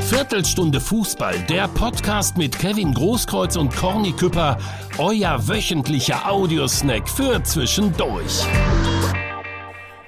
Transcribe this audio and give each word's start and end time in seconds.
Viertelstunde 0.00 0.80
Fußball, 0.80 1.34
der 1.50 1.68
Podcast 1.68 2.38
mit 2.38 2.58
Kevin 2.58 2.94
Großkreuz 2.94 3.56
und 3.56 3.76
Corny 3.76 4.12
Küpper, 4.12 4.56
euer 4.96 5.46
wöchentlicher 5.46 6.30
Audiosnack 6.30 7.06
für 7.06 7.42
zwischendurch. 7.42 8.46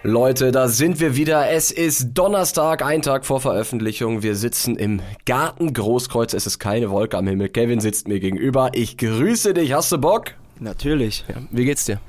Leute, 0.03 0.53
da 0.53 0.69
sind 0.69 1.01
wir 1.01 1.17
wieder. 1.17 1.51
Es 1.51 1.71
ist 1.71 2.15
Donnerstag, 2.15 2.83
ein 2.83 3.03
Tag 3.03 3.27
vor 3.27 3.43
Veröffentlichung. 3.43 4.23
Wir 4.23 4.37
sitzen 4.37 4.77
im 4.77 5.03
Garten 5.27 5.75
Großkreuz. 5.75 6.33
Es 6.33 6.47
ist 6.47 6.59
keine 6.59 6.91
Wolke 6.91 7.19
am 7.19 7.27
Himmel. 7.27 7.51
Kevin 7.51 7.81
sitzt 7.81 8.09
mir 8.09 8.21
gegenüber. 8.21 8.71
Ich 8.73 8.97
grüße 8.97 9.53
dich. 9.53 9.75
Hast 9.75 9.93
du 9.93 9.99
Bock? 9.99 10.33
Natürlich. 10.61 11.25
Ja. 11.29 11.35
Wie 11.51 11.67
geht's 11.67 11.85
dir? 11.85 12.01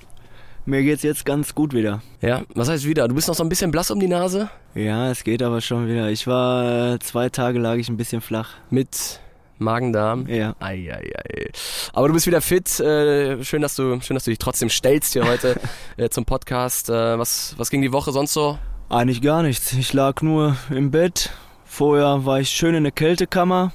Mir 0.68 0.84
geht's 0.84 1.02
jetzt 1.02 1.24
ganz 1.24 1.56
gut 1.56 1.74
wieder. 1.74 2.02
Ja, 2.20 2.42
was 2.54 2.68
heißt 2.68 2.86
wieder? 2.86 3.08
Du 3.08 3.16
bist 3.16 3.30
noch 3.30 3.36
so 3.36 3.42
ein 3.42 3.48
bisschen 3.48 3.72
blass 3.72 3.90
um 3.90 4.02
die 4.02 4.10
Nase? 4.10 4.50
Ja, 4.76 5.10
es 5.10 5.24
geht 5.24 5.42
aber 5.42 5.62
schon 5.62 5.88
wieder. 5.88 6.10
Ich 6.10 6.28
war 6.28 6.96
äh, 6.96 7.00
zwei 7.00 7.30
Tage 7.30 7.58
lag 7.58 7.76
ich 7.76 7.88
ein 7.88 7.96
bisschen 7.96 8.20
flach. 8.20 8.50
Mit 8.70 9.22
Magen-Darm? 9.60 10.28
Ja. 10.28 10.58
Ei, 10.60 10.94
ei, 10.94 11.14
ei. 11.16 11.52
Aber 11.94 12.10
du 12.10 12.14
bist 12.14 12.28
wieder 12.28 12.42
fit. 12.42 12.82
Äh, 12.82 13.42
schön, 13.46 13.62
dass 13.62 13.78
du, 13.78 14.02
schön, 14.02 14.16
dass 14.16 14.26
du 14.26 14.32
dich 14.32 14.40
trotzdem 14.40 14.70
stellst 14.70 15.14
hier 15.14 15.26
heute 15.26 15.58
äh, 15.96 16.10
zum 16.10 16.26
Podcast. 16.26 16.90
Äh, 16.90 17.18
was, 17.18 17.56
was 17.58 17.70
ging 17.70 17.82
die 17.82 17.94
Woche 17.94 18.12
sonst 18.12 18.34
so? 18.34 18.60
Eigentlich 18.90 19.22
gar 19.22 19.44
nichts. 19.44 19.72
Ich 19.72 19.94
lag 19.94 20.22
nur 20.22 20.58
im 20.70 20.92
Bett. 20.92 21.30
Vorher 21.64 22.26
war 22.26 22.42
ich 22.42 22.50
schön 22.50 22.76
in 22.76 22.84
der 22.84 22.92
Kältekammer. 22.92 23.72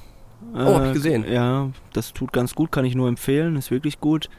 Oh, 0.53 0.59
hab 0.59 0.85
ich 0.85 0.93
gesehen. 0.93 1.25
Ja, 1.27 1.71
das 1.91 2.13
tut 2.13 2.31
ganz 2.31 2.53
gut, 2.53 2.71
kann 2.71 2.85
ich 2.85 2.93
nur 2.93 3.07
empfehlen. 3.07 3.55
Ist 3.55 3.71
wirklich 3.71 3.99
gut. 3.99 4.29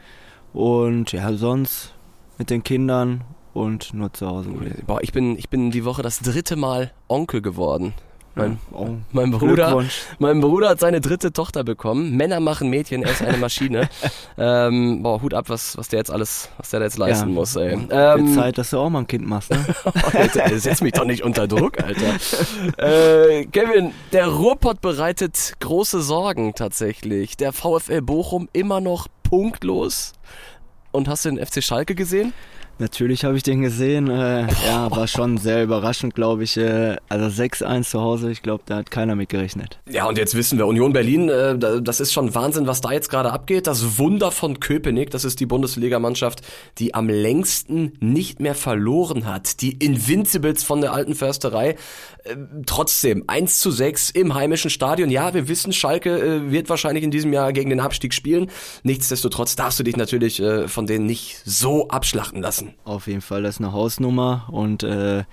Und 0.53 1.11
ja, 1.11 1.33
sonst 1.33 1.94
mit 2.37 2.49
den 2.49 2.63
Kindern 2.63 3.23
und 3.53 3.93
nur 3.93 4.13
zu 4.13 4.27
Hause. 4.27 4.49
Boah, 4.85 5.01
ich 5.01 5.13
bin, 5.13 5.37
ich 5.37 5.49
bin 5.49 5.71
die 5.71 5.85
Woche 5.85 6.01
das 6.01 6.19
dritte 6.19 6.55
Mal 6.55 6.91
Onkel 7.07 7.41
geworden. 7.41 7.93
Mein, 8.37 8.59
oh, 8.73 8.89
mein, 9.13 9.31
Bruder, 9.31 9.85
mein 10.19 10.41
Bruder 10.41 10.67
hat 10.67 10.81
seine 10.81 10.99
dritte 10.99 11.31
Tochter 11.31 11.63
bekommen. 11.63 12.17
Männer 12.17 12.41
machen 12.41 12.69
Mädchen, 12.69 13.01
er 13.01 13.11
ist 13.11 13.21
eine 13.21 13.37
Maschine. 13.37 13.87
ähm, 14.37 15.01
boah, 15.03 15.21
Hut 15.21 15.33
ab, 15.33 15.45
was, 15.47 15.77
was 15.77 15.87
der 15.87 15.99
jetzt 15.99 16.11
alles, 16.11 16.49
was 16.57 16.69
der 16.71 16.81
jetzt 16.81 16.97
leisten 16.97 17.29
ja, 17.29 17.33
muss, 17.33 17.55
ey. 17.55 17.77
Ähm, 17.89 18.33
Zeit, 18.35 18.57
dass 18.57 18.71
du 18.71 18.79
auch 18.79 18.89
mal 18.89 18.99
ein 18.99 19.07
Kind 19.07 19.25
machst, 19.25 19.51
ne? 19.51 19.65
Alter, 20.13 20.59
setz 20.59 20.81
mich 20.81 20.91
doch 20.91 21.05
nicht 21.05 21.23
unter 21.23 21.47
Druck, 21.47 21.81
Alter. 21.81 22.15
äh, 22.77 23.45
Kevin, 23.45 23.93
der 24.11 24.27
Ruhrpott 24.27 24.81
bereitet 24.81 25.53
große 25.61 26.01
Sorgen 26.01 26.55
tatsächlich. 26.55 27.37
Der 27.37 27.53
VfL 27.53 28.01
Bochum 28.01 28.49
immer 28.51 28.81
noch 28.81 29.07
punktlos. 29.23 30.11
Und 30.95 31.07
hast 31.09 31.25
du 31.25 31.29
den 31.29 31.45
FC 31.45 31.61
Schalke 31.61 31.93
gesehen? 31.93 32.33
Natürlich 32.77 33.23
habe 33.23 33.37
ich 33.37 33.43
den 33.43 33.61
gesehen. 33.61 34.09
Äh, 34.09 34.47
ja, 34.67 34.91
war 34.91 35.07
schon 35.07 35.37
sehr 35.37 35.63
überraschend, 35.63 36.13
glaube 36.13 36.43
ich. 36.43 36.57
Äh, 36.57 36.97
also 37.07 37.43
6-1 37.43 37.89
zu 37.89 38.01
Hause, 38.01 38.31
ich 38.31 38.41
glaube, 38.41 38.63
da 38.65 38.77
hat 38.77 38.91
keiner 38.91 39.15
mit 39.15 39.29
gerechnet. 39.29 39.79
Ja, 39.89 40.07
und 40.07 40.17
jetzt 40.17 40.35
wissen 40.35 40.57
wir, 40.57 40.67
Union 40.67 40.91
Berlin, 40.91 41.29
äh, 41.29 41.57
das 41.57 42.01
ist 42.01 42.11
schon 42.11 42.35
Wahnsinn, 42.35 42.67
was 42.67 42.81
da 42.81 42.91
jetzt 42.91 43.09
gerade 43.09 43.31
abgeht. 43.31 43.67
Das 43.67 43.97
Wunder 43.97 44.29
von 44.31 44.59
Köpenick, 44.59 45.09
das 45.09 45.23
ist 45.23 45.39
die 45.39 45.45
Bundesligamannschaft, 45.45 46.41
die 46.77 46.93
am 46.93 47.07
längsten 47.07 47.93
nicht 48.01 48.41
mehr 48.41 48.55
verloren 48.55 49.25
hat. 49.25 49.61
Die 49.61 49.71
Invincibles 49.71 50.63
von 50.63 50.81
der 50.81 50.91
alten 50.91 51.15
Försterei. 51.15 51.77
Äh, 52.25 52.35
trotzdem, 52.65 53.23
1 53.27 53.59
zu 53.59 53.71
6 53.71 54.09
im 54.09 54.33
heimischen 54.33 54.69
Stadion. 54.69 55.09
Ja, 55.09 55.33
wir 55.33 55.47
wissen, 55.47 55.71
Schalke 55.71 56.19
äh, 56.19 56.51
wird 56.51 56.67
wahrscheinlich 56.67 57.05
in 57.05 57.11
diesem 57.11 57.31
Jahr 57.31 57.53
gegen 57.53 57.69
den 57.69 57.79
Abstieg 57.79 58.13
spielen. 58.13 58.51
Nichtsdestotrotz 58.83 59.55
darfst 59.55 59.79
du 59.79 59.83
dich 59.83 59.95
natürlich 59.95 60.41
äh, 60.41 60.67
von 60.67 60.87
denen 60.87 61.05
nicht 61.05 61.41
so 61.45 61.87
abschlachten 61.87 62.41
lassen 62.41 62.64
lassen. 62.65 62.77
Auf 62.83 63.07
jeden 63.07 63.21
Fall, 63.21 63.43
das 63.43 63.55
ist 63.55 63.61
eine 63.61 63.73
Hausnummer 63.73 64.47
und 64.51 64.83
äh, 64.83 65.23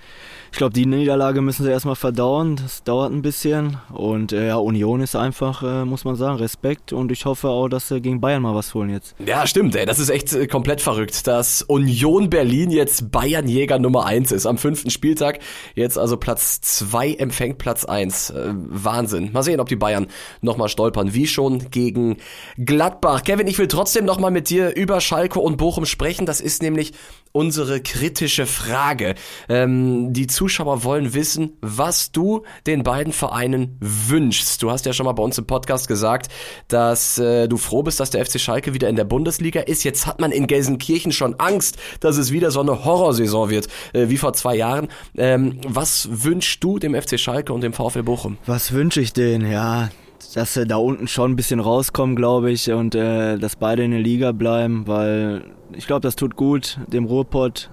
ich 0.53 0.57
glaube, 0.57 0.73
die 0.73 0.85
Niederlage 0.85 1.41
müssen 1.41 1.63
sie 1.63 1.71
erstmal 1.71 1.95
verdauen. 1.95 2.57
Das 2.57 2.83
dauert 2.83 3.11
ein 3.11 3.23
bisschen. 3.23 3.77
Und 3.91 4.33
äh, 4.33 4.49
ja, 4.49 4.57
Union 4.57 5.01
ist 5.01 5.15
einfach, 5.15 5.63
äh, 5.63 5.83
muss 5.83 6.05
man 6.05 6.15
sagen, 6.15 6.37
Respekt. 6.37 6.93
Und 6.93 7.11
ich 7.11 7.25
hoffe 7.25 7.49
auch, 7.49 7.69
dass 7.69 7.87
sie 7.87 8.01
gegen 8.01 8.21
Bayern 8.21 8.43
mal 8.43 8.53
was 8.53 8.75
holen 8.75 8.91
jetzt. 8.91 9.15
Ja, 9.25 9.47
stimmt, 9.47 9.75
ey. 9.75 9.87
Das 9.87 9.97
ist 9.97 10.09
echt 10.09 10.31
äh, 10.31 10.45
komplett 10.45 10.79
verrückt, 10.79 11.25
dass 11.25 11.63
Union 11.63 12.29
Berlin 12.29 12.69
jetzt 12.69 13.09
Bayernjäger 13.09 13.79
Nummer 13.79 14.05
1 14.05 14.31
ist. 14.31 14.45
Am 14.45 14.59
fünften 14.59 14.91
Spieltag. 14.91 15.39
Jetzt 15.73 15.97
also 15.97 16.17
Platz 16.17 16.61
2 16.61 17.13
empfängt 17.15 17.57
Platz 17.57 17.83
1. 17.83 18.29
Äh, 18.29 18.53
Wahnsinn. 18.53 19.31
Mal 19.31 19.41
sehen, 19.41 19.59
ob 19.59 19.69
die 19.69 19.75
Bayern 19.75 20.05
nochmal 20.41 20.69
stolpern. 20.69 21.15
Wie 21.15 21.25
schon 21.25 21.71
gegen 21.71 22.17
Gladbach. 22.63 23.23
Kevin, 23.23 23.47
ich 23.47 23.57
will 23.57 23.67
trotzdem 23.67 24.05
nochmal 24.05 24.29
mit 24.29 24.51
dir 24.51 24.75
über 24.75 25.01
Schalke 25.01 25.39
und 25.39 25.57
Bochum 25.57 25.87
sprechen. 25.87 26.27
Das 26.27 26.41
ist 26.41 26.61
nämlich 26.61 26.93
unsere 27.33 27.81
kritische 27.81 28.45
Frage. 28.45 29.15
Ähm, 29.49 30.13
die 30.13 30.27
Zuschauer 30.27 30.83
wollen 30.83 31.13
wissen, 31.13 31.57
was 31.59 32.11
du 32.11 32.43
den 32.65 32.83
beiden 32.83 33.11
Vereinen 33.11 33.77
wünschst. 33.81 34.63
Du 34.63 34.71
hast 34.71 34.85
ja 34.85 34.93
schon 34.93 35.05
mal 35.05 35.11
bei 35.11 35.23
uns 35.23 35.37
im 35.37 35.45
Podcast 35.45 35.87
gesagt, 35.87 36.31
dass 36.69 37.17
äh, 37.17 37.47
du 37.49 37.57
froh 37.57 37.83
bist, 37.83 37.99
dass 37.99 38.11
der 38.11 38.25
FC 38.25 38.39
Schalke 38.39 38.73
wieder 38.73 38.87
in 38.87 38.95
der 38.95 39.03
Bundesliga 39.03 39.61
ist. 39.61 39.83
Jetzt 39.83 40.07
hat 40.07 40.21
man 40.21 40.31
in 40.31 40.47
Gelsenkirchen 40.47 41.11
schon 41.11 41.39
Angst, 41.39 41.77
dass 41.99 42.17
es 42.17 42.31
wieder 42.31 42.51
so 42.51 42.61
eine 42.61 42.85
Horrorsaison 42.85 43.49
wird, 43.49 43.67
äh, 43.93 44.09
wie 44.09 44.17
vor 44.17 44.33
zwei 44.33 44.55
Jahren. 44.55 44.87
Ähm, 45.17 45.59
was 45.67 46.07
wünschst 46.11 46.63
du 46.63 46.77
dem 46.77 46.93
FC 46.93 47.19
Schalke 47.19 47.51
und 47.51 47.61
dem 47.61 47.73
VfL 47.73 48.03
Bochum? 48.03 48.37
Was 48.45 48.71
wünsche 48.71 49.01
ich 49.01 49.11
denen? 49.11 49.51
Ja, 49.51 49.89
dass 50.31 50.53
sie 50.53 50.65
da 50.65 50.77
unten 50.77 51.07
schon 51.07 51.31
ein 51.31 51.35
bisschen 51.35 51.59
rauskommen, 51.59 52.15
glaube 52.15 52.51
ich, 52.51 52.71
und 52.71 52.95
äh, 52.95 53.37
dass 53.37 53.55
beide 53.55 53.83
in 53.83 53.91
der 53.91 53.99
Liga 53.99 54.31
bleiben, 54.31 54.87
weil 54.87 55.43
ich 55.73 55.87
glaube, 55.87 56.01
das 56.01 56.15
tut 56.15 56.35
gut 56.35 56.77
dem 56.87 57.05
Ruhrpott. 57.05 57.69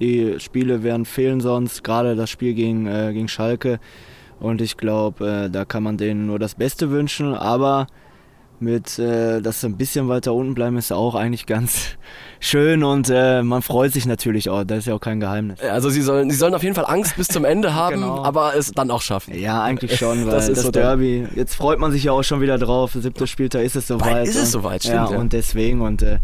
Die 0.00 0.38
Spiele 0.38 0.82
werden 0.82 1.04
fehlen 1.04 1.40
sonst, 1.40 1.84
gerade 1.84 2.16
das 2.16 2.30
Spiel 2.30 2.54
gegen, 2.54 2.86
äh, 2.86 3.12
gegen 3.12 3.28
Schalke. 3.28 3.78
Und 4.40 4.60
ich 4.60 4.76
glaube, 4.76 5.44
äh, 5.46 5.50
da 5.50 5.64
kann 5.64 5.82
man 5.82 5.96
denen 5.96 6.26
nur 6.26 6.38
das 6.38 6.54
Beste 6.54 6.90
wünschen, 6.90 7.34
aber 7.34 7.86
mit, 8.62 8.98
äh, 8.98 9.40
dass 9.40 9.60
sie 9.60 9.66
ein 9.66 9.76
bisschen 9.76 10.08
weiter 10.08 10.32
unten 10.32 10.54
bleiben, 10.54 10.76
ist 10.76 10.92
auch 10.92 11.14
eigentlich 11.14 11.46
ganz 11.46 11.96
schön 12.40 12.84
und 12.84 13.10
äh, 13.10 13.42
man 13.42 13.62
freut 13.62 13.92
sich 13.92 14.06
natürlich 14.06 14.48
auch. 14.48 14.64
Das 14.64 14.78
ist 14.78 14.86
ja 14.86 14.94
auch 14.94 15.00
kein 15.00 15.20
Geheimnis. 15.20 15.60
Also 15.60 15.90
sie 15.90 16.00
sollen, 16.00 16.30
sie 16.30 16.36
sollen 16.36 16.54
auf 16.54 16.62
jeden 16.62 16.74
Fall 16.74 16.86
Angst 16.86 17.16
bis 17.16 17.28
zum 17.28 17.44
Ende 17.44 17.74
haben, 17.74 17.96
genau. 17.96 18.24
aber 18.24 18.54
es 18.56 18.72
dann 18.72 18.90
auch 18.90 19.02
schaffen. 19.02 19.38
Ja, 19.38 19.62
eigentlich 19.62 19.98
schon, 19.98 20.24
weil 20.26 20.32
das, 20.32 20.48
ist 20.48 20.58
das 20.58 20.64
so 20.64 20.70
Derby. 20.70 21.26
Jetzt 21.34 21.54
freut 21.54 21.78
man 21.78 21.92
sich 21.92 22.04
ja 22.04 22.12
auch 22.12 22.22
schon 22.22 22.40
wieder 22.40 22.58
drauf. 22.58 22.92
Siebter 22.92 23.26
Spieltag 23.26 23.62
ist 23.62 23.76
es 23.76 23.86
soweit. 23.88 24.26
Ist 24.26 24.36
es 24.36 24.52
soweit, 24.52 24.82
stimmt. 24.82 24.96
Ja, 24.96 25.10
ja. 25.10 25.18
und 25.18 25.32
deswegen 25.32 25.82
und 25.82 26.02
äh, 26.02 26.18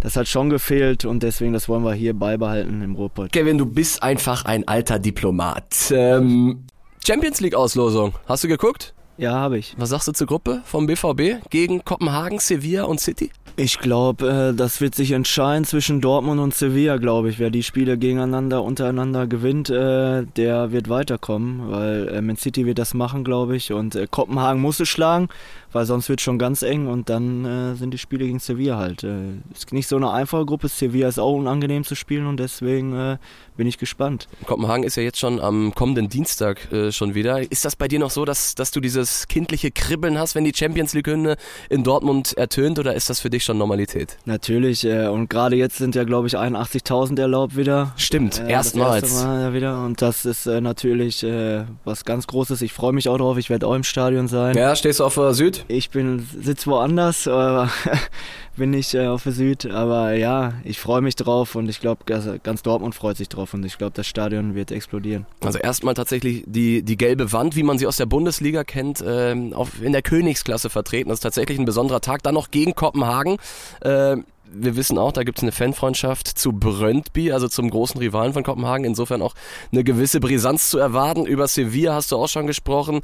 das 0.00 0.16
hat 0.16 0.28
schon 0.28 0.50
gefehlt 0.50 1.04
und 1.04 1.22
deswegen, 1.22 1.52
das 1.52 1.68
wollen 1.68 1.82
wir 1.82 1.92
hier 1.92 2.14
beibehalten 2.14 2.82
im 2.82 2.94
Ruhrpott. 2.94 3.32
Kevin, 3.32 3.58
du 3.58 3.66
bist 3.66 4.02
einfach 4.02 4.44
ein 4.44 4.66
alter 4.68 4.98
Diplomat. 4.98 5.90
Ähm, 5.90 6.66
Champions 7.04 7.40
League 7.40 7.54
Auslosung, 7.54 8.14
hast 8.26 8.44
du 8.44 8.48
geguckt? 8.48 8.94
Ja, 9.18 9.32
habe 9.32 9.58
ich. 9.58 9.74
Was 9.76 9.88
sagst 9.88 10.06
du 10.06 10.12
zur 10.12 10.28
Gruppe 10.28 10.62
vom 10.64 10.86
BVB 10.86 11.42
gegen 11.50 11.84
Kopenhagen, 11.84 12.38
Sevilla 12.38 12.84
und 12.84 13.00
City? 13.00 13.32
Ich 13.56 13.80
glaube, 13.80 14.52
äh, 14.52 14.56
das 14.56 14.80
wird 14.80 14.94
sich 14.94 15.10
entscheiden 15.10 15.64
zwischen 15.64 16.00
Dortmund 16.00 16.40
und 16.40 16.54
Sevilla, 16.54 16.98
glaube 16.98 17.28
ich. 17.28 17.40
Wer 17.40 17.50
die 17.50 17.64
Spiele 17.64 17.98
gegeneinander, 17.98 18.62
untereinander 18.62 19.26
gewinnt, 19.26 19.68
äh, 19.70 20.24
der 20.36 20.70
wird 20.70 20.88
weiterkommen, 20.88 21.68
weil 21.68 22.06
äh, 22.06 22.22
Man 22.22 22.36
City 22.36 22.64
wird 22.64 22.78
das 22.78 22.94
machen, 22.94 23.24
glaube 23.24 23.56
ich. 23.56 23.72
Und 23.72 23.96
äh, 23.96 24.06
Kopenhagen 24.08 24.62
muss 24.62 24.78
es 24.78 24.88
schlagen, 24.88 25.28
weil 25.72 25.84
sonst 25.84 26.08
wird 26.08 26.20
es 26.20 26.24
schon 26.24 26.38
ganz 26.38 26.62
eng 26.62 26.86
und 26.86 27.08
dann 27.10 27.44
äh, 27.44 27.74
sind 27.74 27.92
die 27.92 27.98
Spiele 27.98 28.26
gegen 28.26 28.38
Sevilla 28.38 28.76
halt. 28.76 29.02
Äh, 29.02 29.32
ist 29.52 29.72
nicht 29.72 29.88
so 29.88 29.96
eine 29.96 30.12
einfache 30.12 30.46
Gruppe. 30.46 30.68
Sevilla 30.68 31.08
ist 31.08 31.18
auch 31.18 31.34
unangenehm 31.34 31.82
zu 31.82 31.96
spielen 31.96 32.28
und 32.28 32.38
deswegen 32.38 32.94
äh, 32.94 33.18
bin 33.58 33.66
ich 33.66 33.76
gespannt. 33.76 34.28
Kopenhagen 34.46 34.84
ist 34.84 34.96
ja 34.96 35.02
jetzt 35.02 35.18
schon 35.18 35.40
am 35.40 35.74
kommenden 35.74 36.08
Dienstag 36.08 36.72
äh, 36.72 36.92
schon 36.92 37.14
wieder. 37.14 37.42
Ist 37.50 37.64
das 37.64 37.74
bei 37.74 37.88
dir 37.88 37.98
noch 37.98 38.10
so, 38.10 38.24
dass, 38.24 38.54
dass 38.54 38.70
du 38.70 38.80
dieses 38.80 39.26
kindliche 39.26 39.72
Kribbeln 39.72 40.16
hast, 40.16 40.36
wenn 40.36 40.44
die 40.44 40.52
Champions 40.54 40.94
League-Hymne 40.94 41.36
in 41.68 41.82
Dortmund 41.82 42.34
ertönt 42.38 42.78
oder 42.78 42.94
ist 42.94 43.10
das 43.10 43.18
für 43.18 43.30
dich 43.30 43.44
schon 43.44 43.58
Normalität? 43.58 44.16
Natürlich 44.24 44.84
äh, 44.84 45.08
und 45.08 45.28
gerade 45.28 45.56
jetzt 45.56 45.76
sind 45.76 45.96
ja 45.96 46.04
glaube 46.04 46.28
ich 46.28 46.38
81.000 46.38 47.20
erlaubt 47.20 47.56
wieder. 47.56 47.92
Stimmt, 47.96 48.38
äh, 48.38 48.48
erstmals. 48.48 49.00
Das 49.00 49.12
erste 49.12 49.26
Mal 49.26 49.52
wieder 49.52 49.84
und 49.84 50.00
das 50.00 50.24
ist 50.24 50.46
äh, 50.46 50.60
natürlich 50.60 51.24
äh, 51.24 51.64
was 51.84 52.04
ganz 52.04 52.28
Großes. 52.28 52.62
Ich 52.62 52.72
freue 52.72 52.92
mich 52.92 53.08
auch 53.08 53.18
drauf, 53.18 53.38
ich 53.38 53.50
werde 53.50 53.66
auch 53.66 53.74
im 53.74 53.84
Stadion 53.84 54.28
sein. 54.28 54.56
Ja, 54.56 54.76
stehst 54.76 55.00
du 55.00 55.04
auf 55.04 55.16
der 55.16 55.34
Süd? 55.34 55.64
Ich 55.66 55.90
bin 55.90 56.24
sitz 56.40 56.68
woanders, 56.68 57.24
bin 58.56 58.72
ich 58.72 58.94
äh, 58.94 59.06
auf 59.06 59.24
der 59.24 59.32
Süd. 59.32 59.66
Aber 59.66 60.12
ja, 60.12 60.52
ich 60.62 60.78
freue 60.78 61.00
mich 61.00 61.16
drauf 61.16 61.56
und 61.56 61.68
ich 61.68 61.80
glaube, 61.80 62.04
ganz 62.04 62.62
Dortmund 62.62 62.94
freut 62.94 63.16
sich 63.16 63.28
drauf 63.28 63.47
und 63.54 63.64
ich 63.64 63.78
glaube, 63.78 63.92
das 63.94 64.06
Stadion 64.06 64.54
wird 64.54 64.70
explodieren. 64.70 65.26
Also 65.40 65.58
erstmal 65.58 65.94
tatsächlich 65.94 66.44
die, 66.46 66.82
die 66.82 66.96
gelbe 66.96 67.32
Wand, 67.32 67.56
wie 67.56 67.62
man 67.62 67.78
sie 67.78 67.86
aus 67.86 67.96
der 67.96 68.06
Bundesliga 68.06 68.64
kennt, 68.64 69.02
ähm, 69.06 69.52
auf, 69.52 69.82
in 69.82 69.92
der 69.92 70.02
Königsklasse 70.02 70.70
vertreten. 70.70 71.08
Das 71.08 71.18
ist 71.18 71.22
tatsächlich 71.22 71.58
ein 71.58 71.64
besonderer 71.64 72.00
Tag. 72.00 72.22
Dann 72.22 72.34
noch 72.34 72.50
gegen 72.50 72.74
Kopenhagen. 72.74 73.36
Äh, 73.80 74.16
wir 74.50 74.76
wissen 74.76 74.98
auch, 74.98 75.12
da 75.12 75.24
gibt 75.24 75.38
es 75.38 75.42
eine 75.42 75.52
Fanfreundschaft 75.52 76.26
zu 76.26 76.52
Brøndby, 76.52 77.32
also 77.32 77.48
zum 77.48 77.70
großen 77.70 77.98
Rivalen 78.00 78.32
von 78.32 78.42
Kopenhagen. 78.42 78.84
Insofern 78.84 79.22
auch 79.22 79.34
eine 79.72 79.84
gewisse 79.84 80.20
Brisanz 80.20 80.70
zu 80.70 80.78
erwarten. 80.78 81.26
Über 81.26 81.48
Sevilla 81.48 81.94
hast 81.94 82.12
du 82.12 82.16
auch 82.16 82.28
schon 82.28 82.46
gesprochen. 82.46 83.00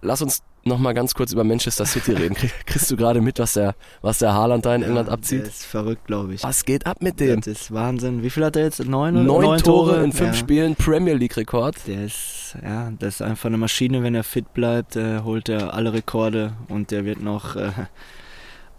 Lass 0.00 0.22
uns 0.22 0.42
nochmal 0.64 0.94
ganz 0.94 1.14
kurz 1.14 1.32
über 1.32 1.44
Manchester 1.44 1.84
City 1.86 2.12
reden. 2.12 2.36
Kriegst 2.66 2.90
du 2.90 2.96
gerade 2.96 3.20
mit, 3.20 3.38
was 3.38 3.54
der, 3.54 3.74
was 4.00 4.18
der 4.18 4.32
Haaland 4.34 4.64
da 4.64 4.74
in 4.74 4.82
England 4.82 5.08
ja, 5.08 5.14
abzieht? 5.14 5.42
Der 5.42 5.48
ist 5.48 5.64
verrückt, 5.64 6.06
glaube 6.06 6.34
ich. 6.34 6.42
Was 6.42 6.64
geht 6.64 6.86
ab 6.86 6.98
mit 7.00 7.20
dem? 7.20 7.40
Das 7.40 7.46
ist 7.46 7.72
Wahnsinn. 7.72 8.22
Wie 8.22 8.30
viel 8.30 8.44
hat 8.44 8.56
er 8.56 8.64
jetzt? 8.64 8.84
Neun, 8.84 9.14
Neun, 9.14 9.26
Neun 9.26 9.58
Tore, 9.58 9.92
Tore 9.92 10.04
in 10.04 10.12
fünf 10.12 10.30
ja. 10.30 10.34
Spielen, 10.34 10.76
Premier 10.76 11.14
League 11.14 11.36
Rekord. 11.36 11.76
Der 11.86 12.04
ist, 12.04 12.56
ja, 12.62 12.92
das 12.98 13.16
ist 13.16 13.22
einfach 13.22 13.46
eine 13.46 13.58
Maschine. 13.58 14.02
Wenn 14.02 14.14
er 14.14 14.24
fit 14.24 14.52
bleibt, 14.54 14.96
äh, 14.96 15.20
holt 15.20 15.48
er 15.48 15.74
alle 15.74 15.92
Rekorde 15.92 16.52
und 16.68 16.90
der 16.90 17.04
wird 17.04 17.20
noch 17.20 17.56
äh, 17.56 17.70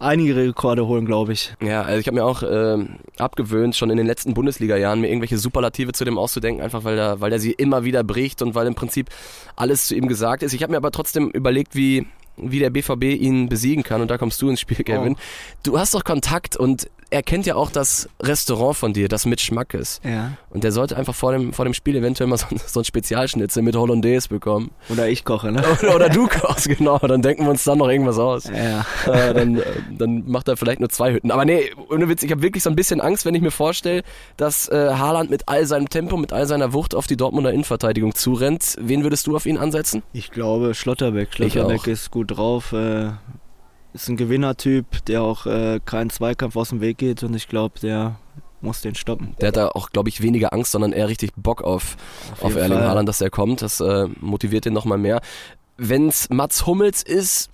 einige 0.04 0.36
Rekorde 0.36 0.86
holen, 0.86 1.06
glaube 1.06 1.32
ich. 1.32 1.54
Ja, 1.62 1.82
also 1.82 1.98
ich 1.98 2.06
habe 2.06 2.16
mir 2.16 2.24
auch 2.24 2.42
äh, 2.42 2.84
abgewöhnt, 3.18 3.74
schon 3.74 3.90
in 3.90 3.96
den 3.96 4.06
letzten 4.06 4.34
Bundesliga-Jahren 4.34 5.00
mir 5.00 5.08
irgendwelche 5.08 5.38
Superlative 5.38 5.92
zu 5.92 6.04
dem 6.04 6.18
auszudenken, 6.18 6.62
einfach 6.62 6.84
weil 6.84 6.98
er, 6.98 7.20
weil 7.20 7.32
er 7.32 7.38
sie 7.38 7.52
immer 7.52 7.84
wieder 7.84 8.04
bricht 8.04 8.42
und 8.42 8.54
weil 8.54 8.66
im 8.66 8.74
Prinzip 8.74 9.10
alles 9.56 9.86
zu 9.86 9.94
ihm 9.94 10.08
gesagt 10.08 10.42
ist. 10.42 10.52
Ich 10.52 10.62
habe 10.62 10.72
mir 10.72 10.78
aber 10.78 10.90
trotzdem 10.90 11.30
überlegt, 11.30 11.74
wie 11.74 12.06
wie 12.36 12.58
der 12.58 12.70
BVB 12.70 13.04
ihn 13.04 13.48
besiegen 13.48 13.84
kann 13.84 14.00
und 14.00 14.10
da 14.10 14.18
kommst 14.18 14.42
du 14.42 14.48
ins 14.48 14.58
Spiel, 14.60 14.78
Kevin. 14.84 15.14
Oh. 15.14 15.20
Du 15.62 15.78
hast 15.78 15.94
doch 15.94 16.02
Kontakt 16.02 16.56
und 16.56 16.88
er 17.10 17.22
kennt 17.22 17.46
ja 17.46 17.54
auch 17.54 17.70
das 17.70 18.08
Restaurant 18.22 18.76
von 18.76 18.92
dir, 18.92 19.08
das 19.08 19.26
mit 19.26 19.40
Schmackes. 19.40 20.00
Ja. 20.04 20.32
Und 20.50 20.64
der 20.64 20.72
sollte 20.72 20.96
einfach 20.96 21.14
vor 21.14 21.32
dem, 21.32 21.52
vor 21.52 21.64
dem 21.64 21.74
Spiel 21.74 21.96
eventuell 21.96 22.28
mal 22.28 22.36
so, 22.36 22.46
so 22.66 22.80
ein 22.80 22.84
Spezialschnitzel 22.84 23.62
mit 23.62 23.76
Hollandaise 23.76 24.28
bekommen. 24.28 24.70
Oder 24.88 25.08
ich 25.08 25.24
koche, 25.24 25.52
ne? 25.52 25.62
Oder, 25.82 25.94
oder 25.94 26.08
du 26.08 26.26
kochst, 26.26 26.68
genau. 26.68 26.98
Dann 26.98 27.22
denken 27.22 27.44
wir 27.44 27.50
uns 27.50 27.64
dann 27.64 27.78
noch 27.78 27.88
irgendwas 27.88 28.18
aus. 28.18 28.44
Ja. 28.44 28.86
Äh, 29.06 29.34
dann, 29.34 29.62
dann 29.96 30.24
macht 30.26 30.48
er 30.48 30.56
vielleicht 30.56 30.80
nur 30.80 30.88
zwei 30.88 31.12
Hütten. 31.12 31.30
Aber 31.30 31.44
nee, 31.44 31.70
ohne 31.90 32.08
Witz, 32.08 32.22
ich 32.22 32.30
habe 32.30 32.42
wirklich 32.42 32.62
so 32.62 32.70
ein 32.70 32.76
bisschen 32.76 33.00
Angst, 33.00 33.26
wenn 33.26 33.34
ich 33.34 33.42
mir 33.42 33.50
vorstelle, 33.50 34.02
dass 34.36 34.68
äh, 34.68 34.94
Haaland 34.94 35.30
mit 35.30 35.48
all 35.48 35.66
seinem 35.66 35.88
Tempo, 35.88 36.16
mit 36.16 36.32
all 36.32 36.46
seiner 36.46 36.72
Wucht 36.72 36.94
auf 36.94 37.06
die 37.06 37.16
Dortmunder 37.16 37.52
Innenverteidigung 37.52 38.14
zurennt. 38.14 38.76
Wen 38.80 39.02
würdest 39.02 39.26
du 39.26 39.36
auf 39.36 39.46
ihn 39.46 39.58
ansetzen? 39.58 40.02
Ich 40.12 40.30
glaube 40.30 40.74
Schlotterbeck. 40.74 41.34
Schlotterbeck 41.34 41.86
ist 41.86 42.10
gut 42.10 42.36
drauf. 42.36 42.72
Äh 42.72 43.10
ist 43.94 44.08
ein 44.08 44.16
Gewinnertyp, 44.16 45.04
der 45.06 45.22
auch 45.22 45.46
äh, 45.46 45.80
keinen 45.84 46.10
Zweikampf 46.10 46.56
aus 46.56 46.70
dem 46.70 46.80
Weg 46.80 46.98
geht 46.98 47.22
und 47.22 47.34
ich 47.34 47.48
glaube, 47.48 47.78
der 47.80 48.16
muss 48.60 48.80
den 48.80 48.94
stoppen. 48.94 49.36
Der 49.40 49.48
hat 49.48 49.56
da 49.56 49.68
auch, 49.68 49.90
glaube 49.90 50.08
ich, 50.08 50.20
weniger 50.20 50.52
Angst, 50.52 50.72
sondern 50.72 50.92
eher 50.92 51.08
richtig 51.08 51.32
Bock 51.36 51.62
auf, 51.62 51.96
auf, 52.32 52.44
auf 52.44 52.56
Erling 52.56 52.80
Haaland, 52.80 53.08
dass 53.08 53.20
er 53.20 53.30
kommt. 53.30 53.62
Das 53.62 53.80
äh, 53.80 54.08
motiviert 54.20 54.66
ihn 54.66 54.72
nochmal 54.72 54.98
mehr. 54.98 55.20
Wenn 55.76 56.08
es 56.08 56.30
Mats 56.30 56.66
Hummels 56.66 57.02
ist, 57.02 57.50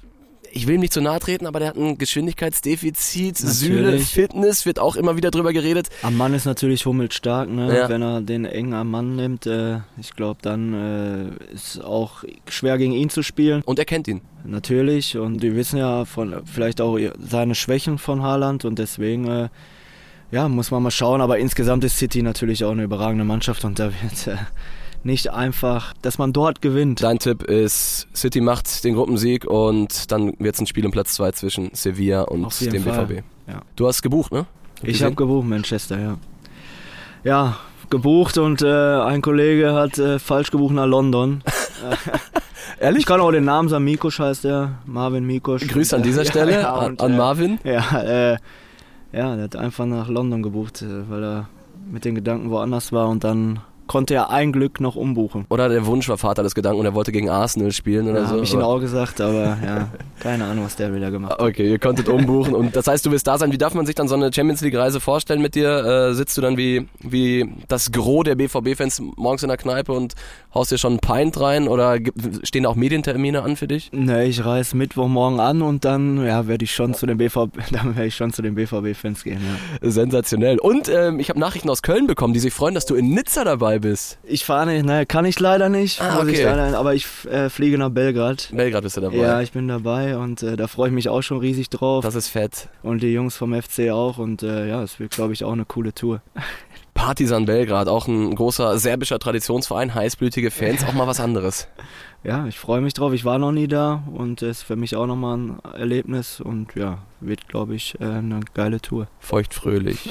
ich 0.52 0.67
will 0.67 0.75
ihm 0.75 0.81
nicht 0.81 0.93
zu 0.93 1.00
nahe 1.00 1.20
treten, 1.20 1.47
aber 1.47 1.58
der 1.58 1.69
hat 1.69 1.76
ein 1.76 1.99
Geschwindigkeitsdefizit. 1.99 3.41
Natürlich. 3.41 3.58
Süle, 3.58 3.99
Fitness, 3.99 4.67
wird 4.67 4.79
auch 4.79 4.97
immer 4.97 5.17
wieder 5.17 5.31
drüber 5.31 5.52
geredet. 5.52 5.88
Am 6.02 6.17
Mann 6.17 6.35
ist 6.35 6.44
natürlich 6.44 6.87
Hummels 6.87 7.14
stark, 7.14 7.50
ne? 7.50 7.76
Ja. 7.76 7.88
wenn 7.88 8.02
er 8.02 8.20
den 8.20 8.44
eng 8.44 8.75
am 8.75 8.91
Mann 8.91 9.17
nimmt. 9.17 9.47
Äh, 9.47 9.79
ich 9.99 10.14
glaube, 10.14 10.41
dann 10.43 10.75
äh, 10.75 11.55
ist 11.55 11.82
auch 11.82 12.25
schwer 12.49 12.79
gegen 12.79 12.93
ihn 12.93 13.11
zu 13.11 13.23
spielen. 13.23 13.62
Und 13.62 13.79
er 13.79 13.85
kennt 13.85 14.08
ihn. 14.08 14.20
Natürlich. 14.44 15.17
Und 15.17 15.43
wir 15.43 15.55
wissen 15.55 15.79
ja 15.79 16.05
von 16.05 16.43
vielleicht 16.44 16.81
auch 16.81 16.99
seine 17.19 17.55
Schwächen 17.55 17.99
von 17.99 18.23
Haaland 18.23 18.64
und 18.64 18.79
deswegen. 18.79 19.29
Äh, 19.29 19.49
ja, 20.32 20.49
muss 20.49 20.70
man 20.70 20.82
mal 20.82 20.93
schauen, 20.93 21.20
aber 21.20 21.38
insgesamt 21.38 21.82
ist 21.82 21.99
City 21.99 22.23
natürlich 22.23 22.64
auch 22.64 22.70
eine 22.70 22.85
überragende 22.85 23.25
Mannschaft 23.25 23.64
und 23.64 23.81
da 23.81 23.87
wird 23.87 24.26
äh, 24.29 24.37
nicht 25.02 25.31
einfach, 25.31 25.94
dass 26.02 26.19
man 26.19 26.32
dort 26.32 26.61
gewinnt. 26.62 27.02
Dein 27.02 27.19
Tipp 27.19 27.43
ist, 27.43 28.08
City 28.14 28.41
macht 28.41 28.85
den 28.85 28.94
Gruppensieg 28.94 29.44
und 29.44 30.11
dann 30.12 30.35
wird 30.38 30.55
es 30.55 30.61
ein 30.61 30.67
Spiel 30.67 30.85
um 30.85 30.93
Platz 30.93 31.14
2 31.14 31.32
zwischen 31.32 31.70
Sevilla 31.75 32.23
und 32.23 32.43
dem 32.61 32.82
Fall. 32.82 33.06
BVB. 33.06 33.25
Ja. 33.49 33.62
Du 33.76 33.87
hast 33.87 34.02
gebucht, 34.02 34.32
ne? 34.32 34.47
Hab 34.81 34.88
ich 34.88 35.02
habe 35.02 35.14
gebucht, 35.14 35.47
Manchester, 35.47 35.99
ja. 35.99 36.19
Ja, 37.25 37.56
gebucht 37.91 38.38
und 38.38 38.62
äh, 38.62 38.67
ein 38.67 39.20
Kollege 39.20 39.75
hat 39.75 39.99
äh, 39.99 40.19
falsch 40.19 40.50
gebucht 40.50 40.75
nach 40.75 40.87
London. 40.87 41.43
Ehrlich? 42.81 43.00
Ich 43.00 43.06
kann 43.06 43.20
auch 43.20 43.32
den 43.32 43.44
Namen 43.44 43.69
sagen, 43.69 43.85
Mikosch 43.85 44.20
heißt 44.20 44.44
er, 44.47 44.79
Marvin 44.87 45.26
Mikosch. 45.26 45.67
Grüße 45.67 45.97
an 45.97 46.02
dieser 46.02 46.25
Stelle 46.26 46.52
ja, 46.52 46.61
ja, 46.61 46.87
und, 46.87 47.02
an, 47.02 47.17
Marvin. 47.17 47.58
Ja, 47.64 48.00
äh, 48.00 48.37
ja, 49.12 49.35
der 49.35 49.44
hat 49.44 49.56
einfach 49.56 49.87
nach 49.87 50.08
London 50.08 50.43
gebucht, 50.43 50.82
äh, 50.82 51.11
weil 51.11 51.23
er 51.23 51.49
mit 51.91 52.05
den 52.05 52.14
Gedanken 52.14 52.50
woanders 52.50 52.93
war 52.93 53.08
und 53.08 53.25
dann 53.25 53.61
konnte 53.90 54.14
er 54.14 54.31
ein 54.31 54.52
Glück 54.52 54.81
noch 54.81 54.94
umbuchen. 54.94 55.46
Oder 55.48 55.69
der 55.69 55.84
Wunsch 55.84 56.08
war 56.08 56.16
Vater 56.16 56.44
des 56.44 56.54
Gedanken 56.54 56.78
und 56.78 56.87
er 56.87 56.94
wollte 56.94 57.10
gegen 57.10 57.28
Arsenal 57.28 57.72
spielen 57.72 58.08
oder 58.08 58.20
ja, 58.20 58.26
so. 58.26 58.34
Habe 58.34 58.44
ich 58.44 58.54
ihm 58.54 58.60
auch 58.60 58.78
gesagt, 58.78 59.20
aber 59.20 59.58
ja, 59.66 59.88
keine 60.20 60.44
Ahnung, 60.44 60.64
was 60.66 60.76
der 60.76 60.94
wieder 60.94 61.10
gemacht 61.10 61.32
hat. 61.32 61.42
Okay, 61.42 61.69
ihr 61.69 61.81
konntet 61.81 62.08
umbuchen 62.08 62.54
und 62.54 62.76
das 62.76 62.87
heißt, 62.87 63.04
du 63.04 63.10
wirst 63.10 63.26
da 63.26 63.37
sein. 63.37 63.50
Wie 63.50 63.58
darf 63.58 63.75
man 63.75 63.87
sich 63.87 63.96
dann 63.96 64.06
so 64.06 64.14
eine 64.14 64.32
Champions 64.32 64.60
League 64.60 64.76
Reise 64.76 65.00
vorstellen 65.00 65.42
mit 65.42 65.56
dir? 65.56 66.10
Äh, 66.10 66.14
sitzt 66.14 66.38
du 66.38 66.40
dann 66.40 66.56
wie, 66.56 66.87
wie 67.00 67.52
das 67.66 67.90
Gros 67.90 68.22
der 68.22 68.37
BVB-Fans 68.37 69.02
morgens 69.16 69.42
in 69.42 69.48
der 69.48 69.58
Kneipe 69.58 69.92
und 69.92 70.14
haust 70.54 70.70
dir 70.70 70.78
schon 70.78 70.94
ein 70.94 71.00
Pint 71.00 71.40
rein 71.40 71.66
oder 71.66 71.98
stehen 72.44 72.62
da 72.62 72.69
auch 72.69 72.76
Medientermine 72.76 73.42
an 73.42 73.56
für 73.56 73.66
dich? 73.66 73.90
Nee, 73.92 74.26
ich 74.26 74.44
reise 74.44 74.76
Mittwochmorgen 74.76 75.40
an 75.40 75.62
und 75.62 75.84
dann 75.84 76.25
ja, 76.25 76.46
werde 76.46 76.64
ich 76.64 76.72
schon 76.72 76.94
zu 76.94 77.06
den 77.06 77.19
BVB, 77.19 77.58
dann 77.72 77.96
werde 77.96 78.06
ich 78.06 78.14
schon 78.14 78.32
zu 78.32 78.40
den 78.40 78.54
BVB-Fans 78.54 79.25
gehen. 79.25 79.40
Ja. 79.82 79.90
Sensationell. 79.90 80.60
Und 80.60 80.88
ähm, 80.88 81.19
ich 81.19 81.28
habe 81.28 81.40
Nachrichten 81.40 81.69
aus 81.69 81.82
Köln 81.82 82.06
bekommen, 82.06 82.34
die 82.34 82.40
sich 82.40 82.54
freuen, 82.54 82.76
dass 82.76 82.87
du 82.87 82.94
in 82.94 83.10
Nizza 83.10 83.42
dabei 83.42 83.80
bist. 83.81 84.19
Ich 84.23 84.44
fahre 84.44 84.67
nicht, 84.67 84.85
ne, 84.85 85.06
kann 85.06 85.25
ich 85.25 85.41
leider 85.41 85.69
nicht. 85.69 86.00
Ah, 86.00 86.21
okay. 86.21 86.32
ich 86.32 86.43
leider, 86.43 86.79
aber 86.79 86.94
ich 86.94 87.06
äh, 87.27 87.49
fliege 87.49 87.79
nach 87.79 87.91
Belgrad. 87.91 88.50
Belgrad 88.53 88.82
bist 88.82 88.97
du 88.97 89.00
dabei. 89.00 89.17
Ja, 89.17 89.41
ich 89.41 89.53
bin 89.53 89.69
dabei 89.69 90.17
und 90.17 90.43
äh, 90.43 90.56
da 90.56 90.67
freue 90.69 90.88
ich 90.88 90.94
mich 90.94 91.09
auch 91.09 91.23
schon 91.23 91.38
riesig 91.38 91.71
drauf. 91.71 92.05
Das 92.05 92.15
ist 92.15 92.29
fett. 92.29 92.69
Und 92.82 93.03
die 93.03 93.12
Jungs 93.12 93.37
vom 93.37 93.55
FC 93.55 93.91
auch 93.91 94.19
und 94.19 94.43
äh, 94.43 94.69
ja, 94.69 94.82
es 94.82 95.00
wird, 95.00 95.12
glaube 95.12 95.32
ich, 95.32 95.44
auch 95.44 95.53
eine 95.53 95.65
coole 95.65 95.94
Tour. 95.94 96.21
Partizan 96.94 97.47
Belgrad, 97.47 97.88
auch 97.88 98.09
ein 98.09 98.35
großer 98.35 98.79
serbischer 98.79 99.19
Traditionsverein, 99.19 99.94
heißblütige 99.94 100.50
Fans, 100.50 100.85
auch 100.85 100.93
mal 100.93 101.06
was 101.06 101.21
anderes. 101.21 101.69
Ja, 102.23 102.47
ich 102.47 102.59
freue 102.59 102.83
mich 102.83 102.93
drauf. 102.93 103.15
Ich 103.15 103.25
war 103.25 103.38
noch 103.38 103.50
nie 103.50 103.67
da 103.67 104.03
und 104.15 104.43
es 104.43 104.59
ist 104.59 104.62
für 104.65 104.76
mich 104.76 104.94
auch 104.94 105.06
nochmal 105.06 105.38
ein 105.38 105.59
Erlebnis 105.73 106.38
und 106.38 106.75
ja, 106.75 106.99
wird, 107.21 107.49
glaube 107.49 107.75
ich, 107.75 107.99
äh, 107.99 108.05
eine 108.05 108.41
geile 108.53 108.79
Tour. 108.83 109.09
Feuchtfröhlich. 109.21 110.11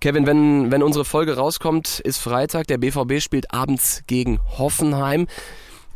Kevin, 0.00 0.26
wenn, 0.26 0.70
wenn 0.70 0.82
unsere 0.82 1.04
Folge 1.04 1.36
rauskommt, 1.36 2.00
ist 2.00 2.18
Freitag. 2.18 2.66
Der 2.66 2.78
BVB 2.78 3.20
spielt 3.20 3.52
abends 3.52 4.02
gegen 4.06 4.40
Hoffenheim. 4.58 5.26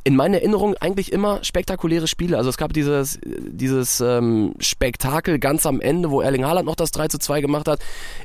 In 0.06 0.14
meiner 0.14 0.36
Erinnerung 0.36 0.76
eigentlich 0.76 1.12
immer 1.12 1.42
spektakuläre 1.42 2.06
Spiele. 2.06 2.38
Also 2.38 2.48
es 2.48 2.56
gab 2.56 2.72
dieses, 2.72 3.18
dieses 3.24 4.00
ähm, 4.00 4.54
Spektakel 4.60 5.40
ganz 5.40 5.66
am 5.66 5.80
Ende, 5.80 6.12
wo 6.12 6.20
Erling 6.20 6.44
Haaland 6.44 6.64
noch 6.66 6.76
das 6.76 6.92
3 6.92 7.08
zu 7.08 7.18
2 7.18 7.40
gemacht 7.40 7.66
hat. 7.66 7.80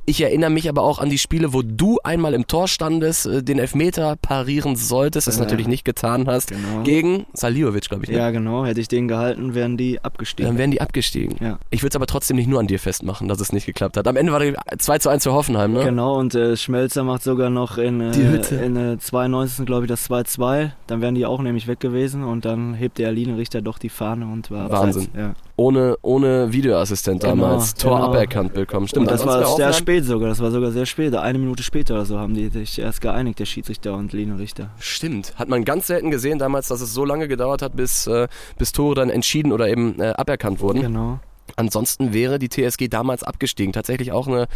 Ich 0.06 0.22
erinnere 0.22 0.52
mich 0.52 0.70
aber 0.70 0.84
auch 0.84 1.00
an 1.00 1.10
die 1.10 1.18
Spiele, 1.18 1.54
wo 1.54 1.64
du 1.64 1.98
einmal 2.04 2.36
im 2.36 2.46
Tor 2.46 2.68
standest, 2.68 3.26
äh, 3.26 3.42
den 3.42 3.58
Elfmeter 3.58 4.16
parieren 4.16 4.76
solltest, 4.76 5.26
das 5.26 5.38
ja. 5.38 5.42
natürlich 5.42 5.68
nicht 5.68 5.84
getan 5.84 6.28
hast. 6.28 6.50
Genau. 6.52 6.84
Gegen 6.84 7.26
Saliovic, 7.34 7.90
glaube 7.90 8.04
ich. 8.04 8.12
Ne? 8.12 8.18
Ja, 8.18 8.30
genau. 8.30 8.64
Hätte 8.64 8.80
ich 8.80 8.88
den 8.88 9.08
gehalten, 9.08 9.56
wären 9.56 9.76
die 9.76 10.04
abgestiegen. 10.04 10.52
Dann 10.52 10.60
wären 10.60 10.70
die 10.70 10.82
abgestiegen. 10.82 11.38
Ja. 11.40 11.58
Ich 11.72 11.82
würde 11.82 11.94
es 11.94 11.96
aber 11.96 12.06
trotzdem 12.06 12.38
nicht 12.38 12.48
nur 12.48 12.60
an 12.60 12.68
dir 12.68 12.78
festmachen, 12.78 13.28
dass 13.28 13.40
es 13.40 13.54
nicht 13.54 13.66
geklappt 13.66 13.98
hat. 13.98 14.08
Am 14.08 14.18
Ende 14.18 14.32
war 14.32 14.40
der 14.40 14.54
2 14.78 15.00
zu 15.00 15.10
1 15.10 15.24
für 15.24 15.34
Hoffenheim, 15.34 15.74
ne? 15.74 15.84
Genau, 15.84 16.20
und 16.20 16.36
äh, 16.36 16.56
Schmelzer 16.58 17.04
macht 17.04 17.24
sogar 17.24 17.50
noch 17.50 17.80
in, 17.80 18.02
äh, 18.02 18.42
in 18.64 18.76
äh, 18.76 19.00
92. 19.00 19.66
glaube 19.66 19.86
ich 19.86 19.90
das 19.90 20.08
2-2. 20.08 20.74
Dann 20.86 21.02
wären 21.02 21.16
die 21.16 21.26
auch 21.26 21.42
nämlich 21.42 21.71
weg 21.72 21.80
gewesen 21.80 22.24
und 22.24 22.46
dann 22.46 22.74
hebt 22.74 22.98
der 22.98 23.12
Linienrichter 23.12 23.62
doch 23.62 23.80
die 23.80 23.90
Fahne 23.90 24.26
und 24.26 24.52
war 24.52 24.70
Wahnsinn. 24.70 25.08
Abseits, 25.08 25.18
ja. 25.18 25.34
Ohne, 25.56 25.98
ohne 26.02 26.52
Videoassistent 26.52 27.22
Genau, 27.22 27.36
damals. 27.36 27.74
Tor 27.76 27.98
genau. 27.98 28.10
aberkannt 28.10 28.54
bekommen. 28.54 28.88
Stimmt, 28.88 29.08
Und 29.08 29.12
das 29.12 29.26
war 29.26 29.46
sehr 29.56 29.74
spät 29.74 30.06
sogar, 30.06 30.30
das 30.30 30.40
war 30.40 30.52
sogar 30.52 30.72
sehr 30.72 30.86
spät. 30.86 31.16
Eine 31.16 31.40
Minute 31.40 31.64
später 31.64 31.96
oder 31.96 32.06
so 32.06 32.20
haben 32.20 32.34
die 32.34 32.50
sich 32.50 32.80
erst 32.80 33.02
geeinigt, 33.02 33.40
der 33.40 33.46
Schiedsrichter 33.46 33.96
und 33.96 34.14
Linienrichter. 34.14 34.70
Stimmt. 34.80 35.34
Hat 35.38 35.50
man 35.50 35.66
ganz 35.66 35.88
selten 35.88 36.12
gesehen 36.12 36.40
damals, 36.40 36.68
dass 36.68 36.82
es 36.82 36.94
so 36.94 37.06
lange 37.06 37.28
gedauert 37.28 37.62
hat, 37.62 37.76
bis, 37.76 38.08
äh, 38.08 38.28
bis 38.58 38.72
Tore 38.72 38.96
dann 38.96 39.10
entschieden 39.10 39.52
oder 39.52 39.68
eben 39.68 40.00
äh, 40.00 40.14
aberkannt 40.18 40.60
wurden. 40.60 40.82
Genau. 40.82 41.20
Ansonsten 41.56 42.14
wäre 42.14 42.40
die 42.40 42.50
TSG 42.50 42.88
damals 42.88 43.24
abgestiegen. 43.24 43.74
Tatsächlich 43.74 44.12
auch 44.12 44.28
eine, 44.28 44.48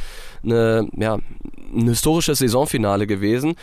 eine, 0.44 0.88
ja, 0.98 1.18
ein 1.74 1.88
historisches 1.88 2.40
Saisonfinale 2.40 3.08
gewesen. 3.08 3.56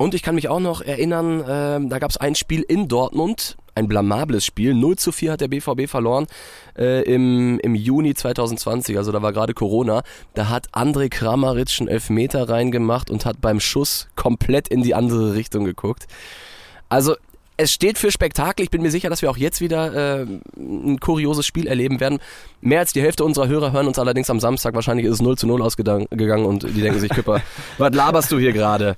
Und 0.00 0.14
ich 0.14 0.22
kann 0.22 0.34
mich 0.34 0.48
auch 0.48 0.60
noch 0.60 0.80
erinnern, 0.80 1.44
ähm, 1.46 1.90
da 1.90 1.98
gab 1.98 2.08
es 2.10 2.16
ein 2.16 2.34
Spiel 2.34 2.62
in 2.62 2.88
Dortmund, 2.88 3.58
ein 3.74 3.86
blamables 3.86 4.46
Spiel. 4.46 4.72
0 4.72 4.96
zu 4.96 5.12
4 5.12 5.32
hat 5.32 5.42
der 5.42 5.48
BVB 5.48 5.90
verloren 5.90 6.26
äh, 6.74 7.02
im, 7.02 7.60
im 7.60 7.74
Juni 7.74 8.14
2020, 8.14 8.96
also 8.96 9.12
da 9.12 9.20
war 9.20 9.34
gerade 9.34 9.52
Corona. 9.52 10.02
Da 10.32 10.48
hat 10.48 10.70
André 10.70 11.10
Kramaric 11.10 11.80
einen 11.80 11.88
Elfmeter 11.88 12.48
reingemacht 12.48 13.10
und 13.10 13.26
hat 13.26 13.42
beim 13.42 13.60
Schuss 13.60 14.08
komplett 14.16 14.68
in 14.68 14.82
die 14.82 14.94
andere 14.94 15.34
Richtung 15.34 15.66
geguckt. 15.66 16.06
Also 16.88 17.16
es 17.58 17.70
steht 17.70 17.98
für 17.98 18.10
Spektakel. 18.10 18.64
Ich 18.64 18.70
bin 18.70 18.80
mir 18.80 18.90
sicher, 18.90 19.10
dass 19.10 19.20
wir 19.20 19.30
auch 19.30 19.36
jetzt 19.36 19.60
wieder 19.60 20.22
äh, 20.22 20.26
ein 20.56 20.98
kurioses 20.98 21.44
Spiel 21.44 21.66
erleben 21.66 22.00
werden. 22.00 22.20
Mehr 22.62 22.78
als 22.78 22.94
die 22.94 23.02
Hälfte 23.02 23.22
unserer 23.22 23.48
Hörer 23.48 23.72
hören 23.72 23.86
uns 23.86 23.98
allerdings 23.98 24.30
am 24.30 24.40
Samstag. 24.40 24.74
Wahrscheinlich 24.74 25.04
ist 25.04 25.16
es 25.16 25.20
0 25.20 25.36
zu 25.36 25.46
0 25.46 25.60
ausgegangen 25.60 26.06
und 26.46 26.62
die 26.62 26.80
denken 26.80 27.00
sich, 27.00 27.10
Küpper, 27.10 27.42
was 27.76 27.94
laberst 27.94 28.32
du 28.32 28.38
hier 28.38 28.54
gerade? 28.54 28.96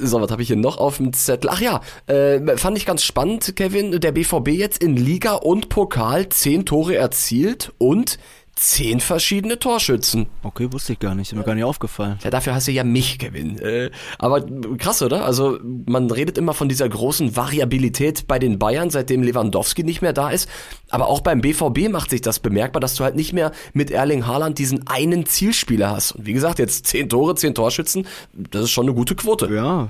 So, 0.00 0.20
was 0.20 0.30
habe 0.30 0.42
ich 0.42 0.48
hier 0.48 0.56
noch 0.56 0.78
auf 0.78 0.98
dem 0.98 1.12
Zettel? 1.12 1.50
Ach 1.52 1.60
ja, 1.60 1.80
äh, 2.06 2.56
fand 2.56 2.76
ich 2.76 2.86
ganz 2.86 3.02
spannend, 3.02 3.56
Kevin. 3.56 4.00
Der 4.00 4.12
BVB 4.12 4.48
jetzt 4.48 4.82
in 4.82 4.96
Liga 4.96 5.34
und 5.34 5.68
Pokal 5.68 6.28
10 6.28 6.66
Tore 6.66 6.96
erzielt 6.96 7.72
und 7.78 8.18
zehn 8.58 9.00
verschiedene 9.00 9.58
Torschützen. 9.58 10.26
Okay, 10.42 10.68
wusste 10.72 10.92
ich 10.92 10.98
gar 10.98 11.14
nicht. 11.14 11.32
Ist 11.32 11.38
mir 11.38 11.44
gar 11.44 11.54
nicht 11.54 11.64
aufgefallen. 11.64 12.18
Ja, 12.22 12.30
dafür 12.30 12.54
hast 12.54 12.66
du 12.66 12.72
ja 12.72 12.84
mich 12.84 13.18
gewinnen. 13.18 13.58
Äh, 13.58 13.90
aber 14.18 14.44
krass, 14.78 15.00
oder? 15.02 15.24
Also 15.24 15.58
man 15.62 16.10
redet 16.10 16.36
immer 16.38 16.54
von 16.54 16.68
dieser 16.68 16.88
großen 16.88 17.36
Variabilität 17.36 18.26
bei 18.26 18.38
den 18.38 18.58
Bayern, 18.58 18.90
seitdem 18.90 19.22
Lewandowski 19.22 19.84
nicht 19.84 20.02
mehr 20.02 20.12
da 20.12 20.30
ist. 20.30 20.48
Aber 20.90 21.06
auch 21.06 21.20
beim 21.20 21.40
BVB 21.40 21.88
macht 21.90 22.10
sich 22.10 22.20
das 22.20 22.40
bemerkbar, 22.40 22.80
dass 22.80 22.96
du 22.96 23.04
halt 23.04 23.14
nicht 23.14 23.32
mehr 23.32 23.52
mit 23.72 23.90
Erling 23.90 24.26
Haaland 24.26 24.58
diesen 24.58 24.86
einen 24.88 25.26
Zielspieler 25.26 25.90
hast. 25.90 26.12
Und 26.12 26.26
wie 26.26 26.32
gesagt, 26.32 26.58
jetzt 26.58 26.86
zehn 26.86 27.08
Tore, 27.08 27.36
zehn 27.36 27.54
Torschützen, 27.54 28.06
das 28.32 28.64
ist 28.64 28.70
schon 28.70 28.86
eine 28.86 28.94
gute 28.94 29.14
Quote. 29.14 29.48
Ja, 29.54 29.88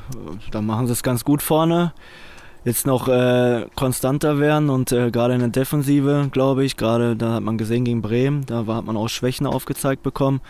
da 0.50 0.60
machen 0.60 0.86
sie 0.86 0.92
es 0.92 1.02
ganz 1.02 1.24
gut 1.24 1.42
vorne 1.42 1.92
jetzt 2.64 2.86
noch 2.86 3.08
äh, 3.08 3.66
konstanter 3.74 4.38
werden 4.38 4.70
und 4.70 4.92
äh, 4.92 5.10
gerade 5.10 5.34
in 5.34 5.40
der 5.40 5.48
Defensive, 5.48 6.28
glaube 6.32 6.64
ich, 6.64 6.76
gerade 6.76 7.16
da 7.16 7.34
hat 7.34 7.42
man 7.42 7.58
gesehen 7.58 7.84
gegen 7.84 8.02
Bremen, 8.02 8.44
da 8.46 8.66
hat 8.66 8.84
man 8.84 8.96
auch 8.96 9.08
Schwächen 9.08 9.46
aufgezeigt 9.46 10.02
bekommen. 10.02 10.40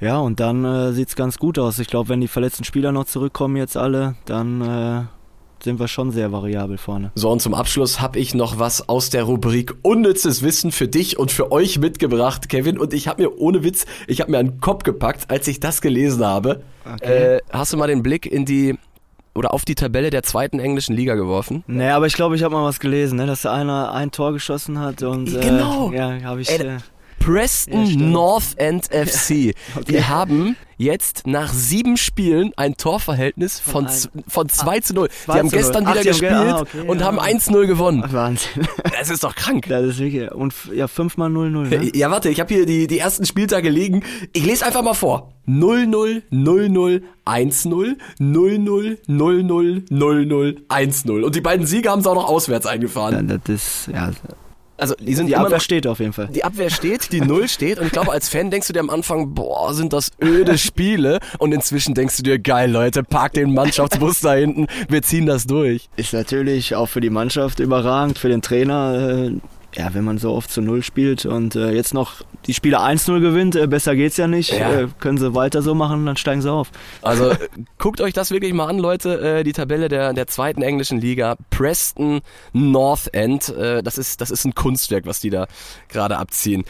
Ja, 0.00 0.18
und 0.18 0.40
dann 0.40 0.64
äh, 0.64 0.92
sieht 0.92 1.08
es 1.08 1.16
ganz 1.16 1.38
gut 1.38 1.58
aus. 1.58 1.78
Ich 1.78 1.86
glaube, 1.86 2.08
wenn 2.08 2.20
die 2.20 2.28
verletzten 2.28 2.64
Spieler 2.64 2.92
noch 2.92 3.04
zurückkommen 3.04 3.56
jetzt 3.56 3.76
alle, 3.76 4.16
dann 4.26 4.60
äh, 4.60 5.02
sind 5.62 5.80
wir 5.80 5.88
schon 5.88 6.10
sehr 6.10 6.30
variabel 6.30 6.78
vorne. 6.78 7.10
So, 7.14 7.30
und 7.30 7.40
zum 7.40 7.54
Abschluss 7.54 8.00
habe 8.00 8.18
ich 8.18 8.34
noch 8.34 8.58
was 8.58 8.88
aus 8.88 9.10
der 9.10 9.24
Rubrik 9.24 9.74
Unnützes 9.82 10.42
Wissen 10.42 10.72
für 10.72 10.88
dich 10.88 11.18
und 11.18 11.32
für 11.32 11.52
euch 11.52 11.78
mitgebracht, 11.78 12.48
Kevin. 12.48 12.78
Und 12.78 12.92
ich 12.92 13.08
habe 13.08 13.22
mir 13.22 13.38
ohne 13.38 13.64
Witz, 13.64 13.86
ich 14.06 14.20
habe 14.20 14.30
mir 14.30 14.38
einen 14.38 14.60
Kopf 14.60 14.82
gepackt, 14.82 15.30
als 15.30 15.48
ich 15.48 15.60
das 15.60 15.80
gelesen 15.80 16.24
habe. 16.24 16.62
Okay. 16.84 17.36
Äh, 17.36 17.40
hast 17.50 17.72
du 17.72 17.76
mal 17.76 17.86
den 17.86 18.02
Blick 18.02 18.26
in 18.26 18.44
die 18.44 18.76
oder 19.34 19.52
auf 19.52 19.64
die 19.64 19.74
Tabelle 19.74 20.10
der 20.10 20.22
zweiten 20.22 20.58
englischen 20.58 20.94
Liga 20.94 21.14
geworfen. 21.14 21.64
Nee, 21.66 21.90
aber 21.90 22.06
ich 22.06 22.14
glaube, 22.14 22.36
ich 22.36 22.42
habe 22.42 22.54
mal 22.54 22.64
was 22.64 22.80
gelesen, 22.80 23.16
ne, 23.16 23.26
dass 23.26 23.44
einer 23.46 23.92
ein 23.92 24.10
Tor 24.10 24.32
geschossen 24.32 24.78
hat 24.80 25.02
und 25.02 25.26
genau. 25.26 25.90
Äh, 25.90 25.96
ja, 25.96 26.22
habe 26.22 26.40
ich. 26.40 26.50
Ey, 26.50 26.66
äh, 26.66 26.78
Preston 27.24 27.86
ja, 27.86 27.96
North 27.96 28.56
End 28.56 28.86
FC. 28.90 29.54
okay. 29.76 29.84
Die 29.88 30.04
haben 30.04 30.56
jetzt 30.76 31.26
nach 31.26 31.52
sieben 31.52 31.96
Spielen 31.96 32.52
ein 32.56 32.76
Torverhältnis 32.76 33.60
von, 33.60 33.88
von, 33.88 34.22
von 34.26 34.48
2 34.48 34.80
zu 34.80 34.94
0. 34.94 35.08
Die 35.26 35.32
haben 35.32 35.50
gestern 35.50 35.86
Ach, 35.86 35.92
wieder 35.92 36.02
gespielt 36.04 36.32
ah, 36.32 36.60
okay, 36.60 36.80
und 36.86 37.00
ja. 37.00 37.06
haben 37.06 37.18
1-0 37.18 37.66
gewonnen. 37.66 38.04
Wahnsinn. 38.10 38.66
Das 38.98 39.08
ist 39.10 39.24
doch 39.24 39.34
krank. 39.34 39.66
Das 39.68 39.84
ist 39.84 39.98
wirklich. 39.98 40.30
Und 40.32 40.54
ja, 40.74 40.88
fünfmal 40.88 41.30
0-0. 41.30 41.68
Ne? 41.68 41.90
Ja, 41.94 42.10
warte, 42.10 42.28
ich 42.28 42.40
habe 42.40 42.52
hier 42.52 42.66
die, 42.66 42.86
die 42.86 42.98
ersten 42.98 43.24
Spieltage 43.24 43.70
liegen. 43.70 44.02
Ich 44.32 44.44
lese 44.44 44.66
einfach 44.66 44.82
mal 44.82 44.94
vor. 44.94 45.32
0-0, 45.46 46.22
0-0, 46.32 47.02
1-0, 47.24 47.96
0-0, 48.18 48.98
0-0, 49.08 49.88
0-0, 49.90 50.66
1-0. 50.68 51.22
Und 51.22 51.34
die 51.34 51.40
beiden 51.40 51.66
Siege 51.66 51.90
haben 51.90 52.02
sie 52.02 52.10
auch 52.10 52.14
noch 52.14 52.28
auswärts 52.28 52.66
eingefahren. 52.66 53.28
Ja, 53.28 53.38
das 53.38 53.54
ist, 53.54 53.88
ja, 53.92 54.10
also 54.76 54.94
die, 54.98 55.14
sind 55.14 55.26
die 55.26 55.36
Abwehr 55.36 55.58
noch, 55.58 55.60
steht 55.60 55.86
auf 55.86 56.00
jeden 56.00 56.12
Fall. 56.12 56.28
Die 56.28 56.44
Abwehr 56.44 56.70
steht, 56.70 57.12
die 57.12 57.20
Null 57.22 57.48
steht 57.48 57.78
und 57.78 57.86
ich 57.86 57.92
glaube, 57.92 58.12
als 58.12 58.28
Fan 58.28 58.50
denkst 58.50 58.66
du 58.66 58.72
dir 58.72 58.80
am 58.80 58.90
Anfang, 58.90 59.34
boah, 59.34 59.72
sind 59.72 59.92
das 59.92 60.10
öde 60.22 60.58
Spiele 60.58 61.20
und 61.38 61.52
inzwischen 61.52 61.94
denkst 61.94 62.16
du 62.16 62.22
dir, 62.22 62.38
geil 62.38 62.70
Leute, 62.70 63.04
park 63.04 63.34
den 63.34 63.54
Mannschaftsbus 63.54 64.20
da 64.20 64.34
hinten, 64.34 64.66
wir 64.88 65.02
ziehen 65.02 65.26
das 65.26 65.46
durch. 65.46 65.88
Ist 65.96 66.12
natürlich 66.12 66.74
auch 66.74 66.86
für 66.86 67.00
die 67.00 67.10
Mannschaft 67.10 67.60
überragend, 67.60 68.18
für 68.18 68.28
den 68.28 68.42
Trainer. 68.42 69.30
Ja, 69.76 69.92
wenn 69.92 70.04
man 70.04 70.18
so 70.18 70.32
oft 70.32 70.50
zu 70.50 70.60
Null 70.60 70.82
spielt 70.82 71.26
und 71.26 71.56
äh, 71.56 71.72
jetzt 71.72 71.94
noch 71.94 72.22
die 72.46 72.54
Spiele 72.54 72.80
1-0 72.80 73.20
gewinnt, 73.20 73.56
äh, 73.56 73.66
besser 73.66 73.96
geht's 73.96 74.16
ja 74.16 74.28
nicht. 74.28 74.52
Ja. 74.52 74.72
Äh, 74.72 74.88
können 75.00 75.18
sie 75.18 75.34
weiter 75.34 75.62
so 75.62 75.74
machen, 75.74 76.06
dann 76.06 76.16
steigen 76.16 76.42
sie 76.42 76.50
auf. 76.50 76.70
Also 77.02 77.32
guckt 77.78 78.00
euch 78.00 78.12
das 78.12 78.30
wirklich 78.30 78.52
mal 78.52 78.66
an, 78.66 78.78
Leute. 78.78 79.20
Äh, 79.20 79.44
die 79.44 79.52
Tabelle 79.52 79.88
der, 79.88 80.12
der 80.12 80.26
zweiten 80.28 80.62
englischen 80.62 81.00
Liga. 81.00 81.36
Preston 81.50 82.20
North 82.52 83.12
End. 83.12 83.48
Äh, 83.48 83.82
das, 83.82 83.98
ist, 83.98 84.20
das 84.20 84.30
ist 84.30 84.44
ein 84.44 84.54
Kunstwerk, 84.54 85.06
was 85.06 85.20
die 85.20 85.30
da 85.30 85.46
gerade 85.88 86.18
abziehen. 86.18 86.64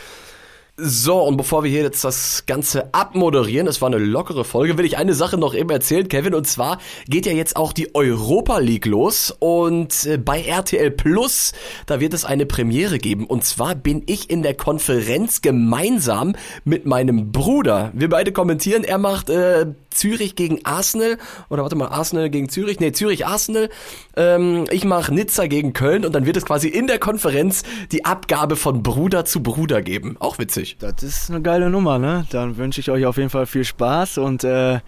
So, 0.76 1.22
und 1.22 1.36
bevor 1.36 1.62
wir 1.62 1.70
hier 1.70 1.82
jetzt 1.82 2.02
das 2.02 2.46
Ganze 2.46 2.92
abmoderieren, 2.92 3.64
das 3.64 3.80
war 3.80 3.86
eine 3.86 3.98
lockere 3.98 4.44
Folge, 4.44 4.76
will 4.76 4.84
ich 4.84 4.98
eine 4.98 5.14
Sache 5.14 5.38
noch 5.38 5.54
eben 5.54 5.70
erzählen, 5.70 6.08
Kevin, 6.08 6.34
und 6.34 6.48
zwar 6.48 6.80
geht 7.06 7.26
ja 7.26 7.32
jetzt 7.32 7.54
auch 7.54 7.72
die 7.72 7.94
Europa 7.94 8.58
League 8.58 8.86
los. 8.86 9.32
Und 9.38 10.04
äh, 10.04 10.18
bei 10.18 10.42
RTL 10.42 10.90
Plus, 10.90 11.52
da 11.86 12.00
wird 12.00 12.12
es 12.12 12.24
eine 12.24 12.44
Premiere 12.44 12.98
geben. 12.98 13.26
Und 13.26 13.44
zwar 13.44 13.76
bin 13.76 14.02
ich 14.06 14.30
in 14.30 14.42
der 14.42 14.54
Konferenz 14.54 15.42
gemeinsam 15.42 16.34
mit 16.64 16.86
meinem 16.86 17.30
Bruder. 17.30 17.92
Wir 17.94 18.08
beide 18.08 18.32
kommentieren, 18.32 18.82
er 18.82 18.98
macht 18.98 19.30
äh, 19.30 19.66
Zürich 19.94 20.36
gegen 20.36 20.64
Arsenal 20.64 21.18
oder 21.48 21.62
warte 21.62 21.76
mal, 21.76 21.88
Arsenal 21.88 22.30
gegen 22.30 22.48
Zürich, 22.48 22.80
nee, 22.80 22.92
Zürich 22.92 23.26
Arsenal. 23.26 23.70
Ähm, 24.16 24.64
ich 24.70 24.84
mache 24.84 25.14
Nizza 25.14 25.46
gegen 25.46 25.72
Köln 25.72 26.04
und 26.04 26.14
dann 26.14 26.26
wird 26.26 26.36
es 26.36 26.44
quasi 26.44 26.68
in 26.68 26.86
der 26.86 26.98
Konferenz 26.98 27.62
die 27.92 28.04
Abgabe 28.04 28.56
von 28.56 28.82
Bruder 28.82 29.24
zu 29.24 29.42
Bruder 29.42 29.82
geben. 29.82 30.16
Auch 30.18 30.38
witzig. 30.38 30.76
Das 30.80 31.02
ist 31.02 31.30
eine 31.30 31.42
geile 31.42 31.70
Nummer, 31.70 31.98
ne? 31.98 32.26
Dann 32.30 32.56
wünsche 32.56 32.80
ich 32.80 32.90
euch 32.90 33.06
auf 33.06 33.16
jeden 33.16 33.30
Fall 33.30 33.46
viel 33.46 33.64
Spaß 33.64 34.18
und 34.18 34.44
äh, 34.44 34.80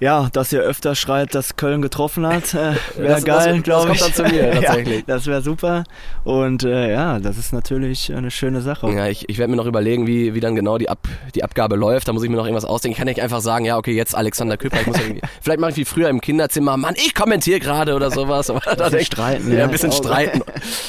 ja, 0.00 0.28
dass 0.32 0.52
ihr 0.52 0.60
öfter 0.60 0.94
schreit, 0.94 1.34
dass 1.34 1.56
Köln 1.56 1.82
getroffen 1.82 2.26
hat, 2.26 2.54
äh, 2.54 2.74
wäre 2.96 3.22
geil, 3.22 3.60
glaube 3.62 3.92
ich. 3.92 3.98
Das 3.98 4.14
kommt 4.14 4.18
dann 4.18 4.30
zu 4.30 4.34
mir, 4.34 4.50
tatsächlich. 4.60 4.98
ja, 4.98 5.02
das 5.06 5.26
wäre 5.26 5.42
super. 5.42 5.84
Und 6.24 6.64
äh, 6.64 6.92
ja, 6.92 7.18
das 7.18 7.38
ist 7.38 7.52
natürlich 7.52 8.12
eine 8.14 8.30
schöne 8.30 8.60
Sache. 8.60 8.90
Ja, 8.90 9.08
ich, 9.08 9.28
ich 9.28 9.38
werde 9.38 9.50
mir 9.50 9.56
noch 9.56 9.66
überlegen, 9.66 10.06
wie, 10.06 10.34
wie 10.34 10.40
dann 10.40 10.54
genau 10.54 10.78
die, 10.78 10.88
Ab, 10.88 11.08
die 11.34 11.42
Abgabe 11.42 11.76
läuft. 11.76 12.08
Da 12.08 12.12
muss 12.12 12.22
ich 12.22 12.30
mir 12.30 12.36
noch 12.36 12.44
irgendwas 12.44 12.64
ausdenken. 12.64 12.92
Ich 12.92 12.98
kann 12.98 13.08
nicht 13.08 13.22
einfach 13.22 13.40
sagen, 13.40 13.64
ja, 13.64 13.76
okay, 13.76 13.92
jetzt 13.92 14.14
Alexander 14.14 14.56
Küpper. 14.56 14.80
Ich 14.80 14.86
muss 14.86 14.96
vielleicht 15.40 15.60
mache 15.60 15.72
ich 15.72 15.76
wie 15.76 15.84
früher 15.84 16.08
im 16.08 16.20
Kinderzimmer, 16.20 16.76
Mann, 16.76 16.94
ich 16.96 17.14
kommentiere 17.14 17.60
gerade 17.60 17.94
oder 17.94 18.10
sowas. 18.10 18.50
Aber 18.50 18.60
da 18.60 18.90
streiten. 19.00 19.52
Ja, 19.52 19.64
ein 19.64 19.70
bisschen 19.70 19.92
streiten. 19.92 20.42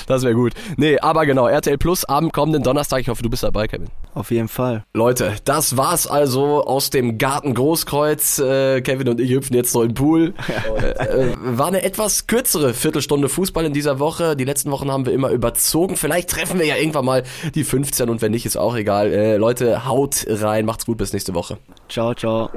Das 0.08 0.24
wäre 0.24 0.34
gut. 0.34 0.54
Nee, 0.78 1.00
aber 1.00 1.26
genau, 1.26 1.48
RTL 1.48 1.78
Plus 1.78 2.06
am 2.06 2.32
kommenden 2.32 2.64
Donnerstag. 2.64 3.02
Ich 3.02 3.10
hoffe, 3.10 3.24
du 3.24 3.30
bist 3.30 3.44
dabei, 3.44 3.68
Kevin. 3.68 3.88
Auf 4.14 4.32
jeden 4.32 4.48
Fall. 4.48 4.84
Leute, 4.94 5.36
das 5.46 5.78
war's 5.78 6.08
also 6.08 6.66
aus 6.66 6.90
dem 6.90 7.18
Garten 7.18 7.54
Großkreuz. 7.54 8.40
Äh, 8.40 8.82
Kevin 8.82 8.99
und 9.08 9.22
ich 9.22 9.32
hüpfen 9.32 9.56
jetzt 9.56 9.74
noch 9.74 9.82
in 9.82 9.90
den 9.90 9.94
Pool. 9.96 10.34
äh, 10.78 11.28
war 11.40 11.68
eine 11.68 11.84
etwas 11.84 12.28
kürzere 12.28 12.74
Viertelstunde 12.74 13.30
Fußball 13.30 13.66
in 13.66 13.74
dieser 13.74 14.00
Woche. 14.00 14.36
Die 14.36 14.46
letzten 14.46 14.72
Wochen 14.72 14.92
haben 14.92 15.06
wir 15.06 15.14
immer 15.14 15.30
überzogen. 15.30 15.96
Vielleicht 15.96 16.30
treffen 16.30 16.60
wir 16.60 16.66
ja 16.66 16.76
irgendwann 16.76 17.06
mal 17.06 17.24
die 17.56 17.64
15 17.64 18.10
und 18.10 18.22
wenn 18.22 18.32
nicht, 18.32 18.46
ist 18.46 18.58
auch 18.58 18.76
egal. 18.76 19.12
Äh, 19.14 19.38
Leute, 19.38 19.86
haut 19.86 20.26
rein. 20.28 20.66
Macht's 20.66 20.86
gut, 20.86 20.98
bis 20.98 21.14
nächste 21.14 21.34
Woche. 21.34 21.58
Ciao, 21.88 22.14
ciao. 22.14 22.50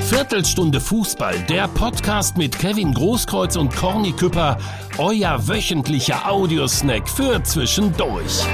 Viertelstunde 0.00 0.80
Fußball, 0.80 1.34
der 1.48 1.68
Podcast 1.68 2.36
mit 2.36 2.58
Kevin 2.58 2.92
Großkreuz 2.92 3.56
und 3.56 3.74
Corny 3.74 4.12
Küpper, 4.12 4.58
euer 4.98 5.46
wöchentlicher 5.46 6.28
Audiosnack 6.28 7.08
für 7.08 7.42
zwischendurch. 7.42 8.44